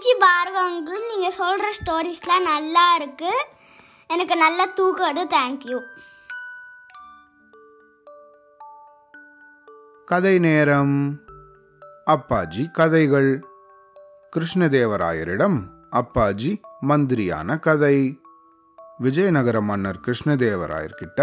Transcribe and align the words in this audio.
Thank you 0.00 0.20
Bhargav 0.24 1.00
நீங்கள் 1.08 1.34
சொல்கிற 1.38 1.66
ஸ்டோரிஸ்லாம் 1.78 2.44
நல்லா 2.44 2.84
இருக்குது 2.98 3.40
எனக்கு 4.06 4.34
நல்ல 4.36 4.66
தூக்கம் 4.66 5.06
வருது 5.06 5.24
தேங்க்யூ 5.34 5.78
கதை 10.04 10.32
நேரம். 10.38 10.94
அப்பாஜி 12.06 12.64
கதைகள். 12.70 13.30
கிருஷ்ணதேவராயரிடம் 14.36 15.58
அப்பாஜி 16.00 16.52
மந்திரியான 16.88 17.58
கதை. 17.58 17.96
விஜயநகர 18.98 19.60
மன்னர் 19.70 20.00
கிருஷ்ணதேவராயர்கிட்ட 20.06 21.20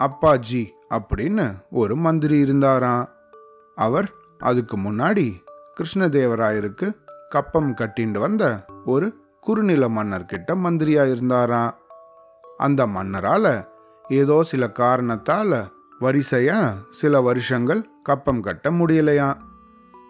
அப்பாஜி 0.00 0.64
அப்படின்னு 0.98 1.46
ஒரு 1.82 1.96
மந்திரி 1.96 2.38
இருந்தாராம். 2.38 3.06
அவர் 3.74 4.10
அதுக்கு 4.50 4.78
முன்னாடி 4.78 5.26
கிருஷ்ணதேவராயருக்கு 5.78 6.90
கப்பம் 7.32 7.74
கட்டிண்டு 7.74 8.18
வந்த 8.18 8.64
ஒரு 8.84 9.16
குறுநில 9.40 9.88
மன்னர்கிட்ட 9.88 10.54
மந்திரியா 10.54 11.10
இருந்தாராம். 11.10 11.74
அந்த 12.58 12.86
மன்னரால 12.86 13.64
ஏதோ 14.08 14.42
சில 14.42 14.66
காரணத்தால 14.66 15.68
வரிசையா 16.00 16.72
சில 16.90 17.20
வருஷங்கள் 17.20 17.86
கப்பம் 18.02 18.40
கட்ட 18.40 18.70
முடியலையாம். 18.70 19.36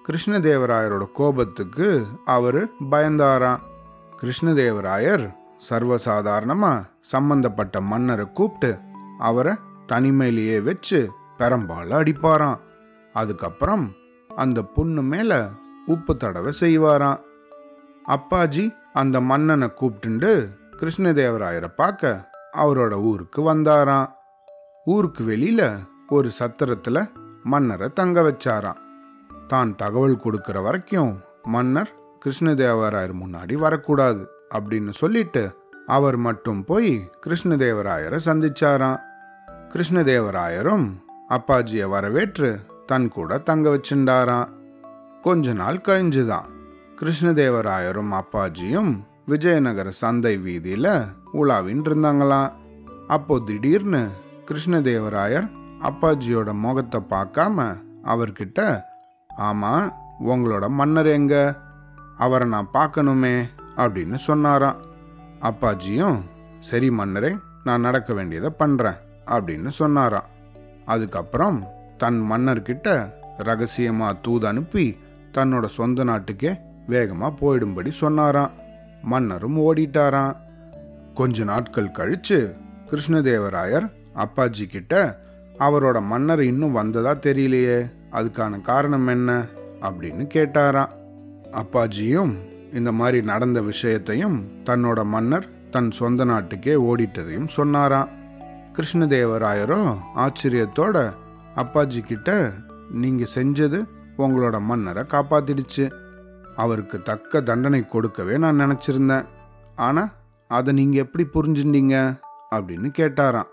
கிருஷ்ணதேவராயரோட 0.06 1.12
கோபத்துக்கு 1.12 2.04
அவரு 2.24 2.68
பயந்தாராம். 2.90 3.58
கிருஷ்ணதேவராயர் 4.20 5.32
சர்வசாதாரணமா 5.70 6.82
சம்பந்தப்பட்ட 7.00 7.80
மன்னரை 7.80 8.26
கூப்பிட்டு 8.32 8.78
அவரை 9.18 9.54
தனிமையிலேயே 9.92 10.62
வச்சு 10.62 11.10
பெரம்பால 11.38 11.94
அடிப்பாராம். 12.02 12.58
அதுக்கப்புறம் 13.12 13.92
அந்த 14.36 14.60
புண்ணு 14.76 15.02
மேலே 15.02 15.40
உப்பு 15.86 16.16
தடவை 16.16 16.52
செய்வாராம். 16.60 17.18
அப்பாஜி 18.08 18.74
அந்த 18.92 19.20
மன்னனை 19.20 19.72
கூப்பிட்டுண்டு 19.80 20.48
கிருஷ்ணதேவராயரை 20.76 21.68
பார்க்க 21.76 22.30
அவரோட 22.56 22.92
ஊருக்கு 22.92 23.54
வந்தாராம். 23.54 24.08
ஊருக்கு 24.84 25.24
வெளியில 25.24 25.78
ஒரு 26.08 26.30
சத்திரத்துல 26.38 27.10
மன்னரை 27.42 27.88
தங்க 27.88 28.22
வச்சாராம். 28.22 28.76
தான் 29.46 29.76
தகவல் 29.76 30.16
கொடுக்கிற 30.16 30.60
வரைக்கும் 30.60 31.20
மன்னர் 31.42 31.90
கிருஷ்ணதேவராயர் 32.24 33.14
முன்னாடி 33.24 33.54
வரக்கூடாது 33.54 34.30
அப்படின்னு 34.54 34.90
சொல்லிட்டு 34.90 35.56
அவர் 35.86 36.16
மட்டும் 36.16 36.64
போய் 36.64 37.10
கிருஷ்ணதேவராயரை 37.26 38.18
சந்திச்சாராம். 38.24 39.00
கிருஷ்ணதேவராயரும் 39.48 40.92
அப்பாஜியை 41.28 41.88
வரவேற்று 41.88 42.60
தன் 42.86 43.08
கூட 43.08 43.38
தங்க 43.38 43.78
வச்சுண்டாராம் 43.78 44.48
கொஞ்ச 45.22 45.52
நாள் 45.52 45.76
கழிஞ்சுதான். 45.76 46.44
கிருஷ்ணதேவராயரும் 46.96 48.20
அப்பாஜியும் 48.20 48.98
விஜயநகர 49.26 49.90
சந்தை 49.90 50.38
வீதியில 50.38 51.06
உலாவின் 51.32 51.82
இருந்தாங்களாம். 51.82 52.52
அப்போ 53.08 53.42
திடீர்னு 53.46 54.08
கிருஷ்ணதேவராயர் 54.46 55.50
அப்பாஜியோட 55.80 56.52
முகத்தை 56.52 57.00
பார்க்காம 57.10 57.76
அவர்கிட்ட 58.04 58.80
ஆமா 59.38 59.92
உங்களோட 60.26 60.68
மன்னர் 60.68 61.06
எங்க? 61.06 61.56
அவரை 62.18 62.48
நான் 62.48 62.68
பார்க்கணுமே 62.72 63.42
அப்படின்னு 63.76 64.14
சொன்னாராம். 64.14 64.76
அப்பாஜியும் 65.40 66.20
சரி 66.60 66.90
மன்னரே 66.90 67.38
நான் 67.64 67.80
நடக்க 67.80 68.12
வேண்டியதை 68.12 68.50
பண்றேன் 68.50 68.96
அப்படின்னு 69.26 69.68
சொன்னாராம். 69.68 70.26
அதுக்கப்புறம் 70.84 71.64
தன் 71.96 72.26
மன்னர்கிட்ட 72.30 73.12
ரகசியமா 73.38 74.20
தூது 74.22 74.46
அனுப்பி 74.46 74.98
தன்னோட 75.34 75.66
சொந்த 75.66 76.04
நாட்டுக்கே 76.04 76.56
வேகமாக 76.86 77.34
போயிடும்படி 77.40 77.88
சொன்னாராம். 77.88 78.50
மன்னரும் 79.02 79.58
ஓடிட்டாராம். 79.58 80.36
கொஞ்ச 81.14 81.44
நாட்கள் 81.44 81.84
கழிச்சு 81.84 82.56
கிருஷ்ணதேவராயர் 82.86 83.90
அப்பாஜி 84.14 84.66
கிட்ட 84.66 85.20
அவரோட 85.58 86.02
மன்னர் 86.02 86.42
இன்னும் 86.42 86.72
வந்ததா 86.72 87.10
தெரியலையே 87.10 87.90
அதுக்கான 88.12 88.60
காரணம் 88.60 89.06
என்ன? 89.06 89.46
அப்படின்னு 89.80 90.26
கேட்டாராம். 90.34 90.88
அப்பாஜியும் 91.52 92.34
இந்த 92.72 92.92
மாதிரி 92.92 93.22
நடந்த 93.22 93.60
விஷயத்தையும் 93.60 94.46
தன்னோட 94.64 95.04
மன்னர் 95.04 95.48
தன் 95.70 95.90
சொந்த 95.90 96.24
நாட்டுக்கே 96.24 96.74
ஓடிட்டதையும் 96.74 97.46
சொன்னாராம். 97.46 98.08
கிருஷ்ணதேவராயரும் 98.72 99.96
ஆச்சரியத்தோட 100.16 101.12
அப்பாஜி 101.56 102.00
கிட்ட 102.00 102.50
நீங்கள் 102.90 103.28
செஞ்சது 103.34 103.84
உங்களோட 104.26 104.60
மன்னரை 104.60 105.02
காப்பாத்திடுச்சு. 105.02 105.92
அவருக்கு 106.56 107.02
தக்க 107.02 107.40
தண்டனை 107.40 107.88
கொடுக்கவே 107.88 108.38
நான் 108.38 108.60
நினச்சிருந்தேன். 108.60 109.26
ஆனால் 109.76 110.10
அதை 110.48 110.74
நீங்கள் 110.74 111.02
எப்படி 111.02 111.24
புரிஞ்சுட்டீங்க? 111.24 112.18
அப்படின்னு 112.50 112.88
கேட்டாராம். 112.98 113.50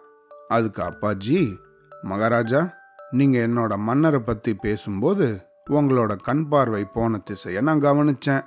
அதுக்கு 0.47 0.81
அப்பாஜி 0.81 1.57
மகாராஜா 2.01 2.61
நீங்கள் 3.11 3.49
என்னோட 3.49 3.77
மன்னரை 3.77 4.19
பற்றி 4.19 4.53
பேசும்போது 4.53 5.47
உங்களோட 5.69 6.15
கண் 6.23 6.47
பார்வை 6.47 6.85
போன 6.85 7.17
திசையை 7.17 7.61
நான் 7.61 7.81
கவனித்தேன் 7.81 8.45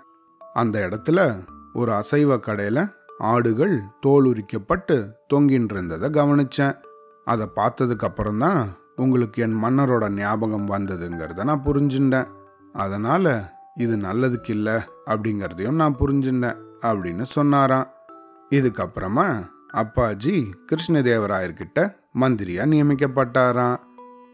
அந்த 0.53 0.78
இடத்துல 0.81 1.44
ஒரு 1.72 1.93
அசைவ 1.93 2.41
கடையில் 2.41 2.89
ஆடுகள் 3.19 3.81
தோல் 4.00 4.25
உரிக்கப்பட்டு 4.25 4.97
தொங்கின்னு 5.34 5.71
இருந்ததை 5.71 6.10
கவனிச்சேன். 6.10 6.77
அதை 7.25 7.47
பார்த்ததுக்கு 7.56 8.04
அப்புறம்தான் 8.04 8.69
உங்களுக்கு 8.97 9.42
என் 9.42 9.64
மன்னரோட 9.64 10.10
ஞாபகம் 10.10 10.69
வந்ததுங்கிறத 10.69 11.44
நான் 11.44 11.64
புரிஞ்சுட்டேன். 11.64 12.26
அதனால் 12.72 13.44
இது 13.75 13.97
நல்லதுக்கு 13.97 14.50
இல்லை 14.50 14.72
அப்படிங்கிறதையும் 15.06 15.80
நான் 15.82 15.97
புரிஞ்சுட்டேன் 15.98 16.58
அப்படின்னு 16.80 17.22
சொன்னாராம். 17.22 17.86
இதுக்கப்புறமா 18.50 19.47
அப்பாஜி 19.75 20.50
கிருஷ்ணதேவராயர்கிட்ட 20.69 21.94
மந்திரியாக 22.12 22.70
நியமிக்கப்பட்டாராம். 22.70 23.76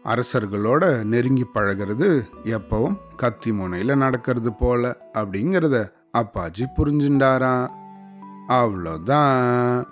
அரசர்களோட 0.03 1.03
நெருங்கி 1.03 1.45
பழகிறது 1.53 2.21
எப்பவும் 2.43 2.97
கத்தி 3.15 3.51
முனையில் 3.51 3.97
நடக்கிறது 3.97 4.53
போல 4.53 4.97
அப்படிங்கிறத 5.13 5.91
அப்பாஜி 6.17 6.65
புரிஞ்சுண்டாராம் 6.77 7.67
அவ்வளோதான் 8.47 9.83